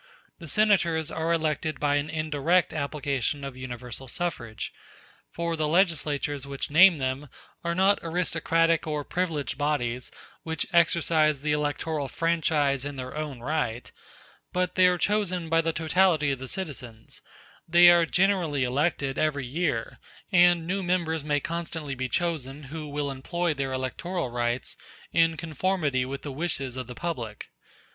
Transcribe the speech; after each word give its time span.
The 0.39 0.47
senators 0.47 1.11
are 1.11 1.31
elected 1.31 1.79
by 1.79 1.97
an 1.97 2.09
indirect 2.09 2.73
application 2.73 3.43
of 3.43 3.55
universal 3.55 4.07
suffrage; 4.07 4.73
for 5.29 5.55
the 5.55 5.67
legislatures 5.67 6.47
which 6.47 6.71
name 6.71 6.97
them 6.97 7.29
are 7.63 7.75
not 7.75 7.99
aristocratic 8.01 8.87
or 8.87 9.03
privileged 9.03 9.59
bodies 9.59 10.09
which 10.41 10.65
exercise 10.73 11.41
the 11.43 11.51
electoral 11.51 12.07
franchise 12.07 12.83
in 12.83 12.95
their 12.95 13.15
own 13.15 13.41
right; 13.41 13.91
but 14.51 14.73
they 14.73 14.87
are 14.87 14.97
chosen 14.97 15.49
by 15.49 15.61
the 15.61 15.71
totality 15.71 16.31
of 16.31 16.39
the 16.39 16.47
citizens; 16.47 17.21
they 17.67 17.87
are 17.89 18.07
generally 18.07 18.63
elected 18.63 19.19
every 19.19 19.45
year, 19.45 19.99
and 20.31 20.65
new 20.65 20.81
members 20.81 21.23
may 21.23 21.39
constantly 21.39 21.93
be 21.93 22.09
chosen 22.09 22.63
who 22.73 22.87
will 22.87 23.11
employ 23.11 23.53
their 23.53 23.71
electoral 23.71 24.29
rights 24.31 24.75
in 25.13 25.37
conformity 25.37 26.05
with 26.05 26.23
the 26.23 26.31
wishes 26.31 26.75
of 26.75 26.87
the 26.87 26.95
public. 26.95 27.51